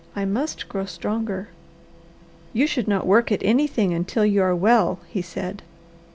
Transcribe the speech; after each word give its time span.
I 0.15 0.25
must 0.25 0.67
grow 0.67 0.85
stronger." 0.85 1.49
"You 2.53 2.65
should 2.65 2.87
not 2.87 3.05
work 3.05 3.31
at 3.31 3.43
anything 3.43 3.93
until 3.93 4.25
you 4.25 4.41
are 4.41 4.55
well," 4.55 4.97
he 5.07 5.21
said. 5.21 5.61